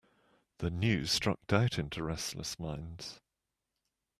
The 0.57 0.71
news 0.71 1.11
struck 1.11 1.45
doubt 1.45 1.77
into 1.77 2.01
restless 2.01 2.57
minds. 2.57 3.19